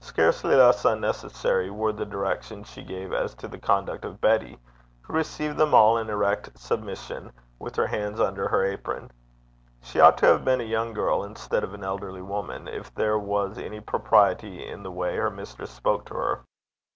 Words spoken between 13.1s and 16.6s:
was any propriety in the way her mistress spoke to her.